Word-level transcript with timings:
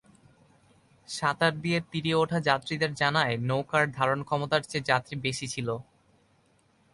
সাঁতার 1.07 1.53
দিয়ে 1.61 1.79
তীরে 1.89 2.13
ওঠা 2.13 2.39
যাত্রীরা 2.39 2.87
জানায়, 3.01 3.35
নৌকার 3.49 3.83
ধারণ 3.97 4.19
ক্ষমতার 4.23 4.61
চেয়ে 4.69 4.87
যাত্রী 4.89 5.15
বেশি 5.25 5.47
ছিল। 5.47 5.67